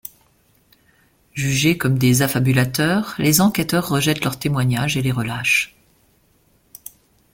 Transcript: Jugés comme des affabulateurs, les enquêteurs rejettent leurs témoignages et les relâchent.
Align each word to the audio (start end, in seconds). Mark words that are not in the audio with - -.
Jugés 1.35 1.77
comme 1.77 1.99
des 1.99 2.23
affabulateurs, 2.23 3.13
les 3.19 3.39
enquêteurs 3.39 3.87
rejettent 3.87 4.23
leurs 4.23 4.39
témoignages 4.39 4.97
et 4.97 5.03
les 5.03 5.11
relâchent. 5.11 5.75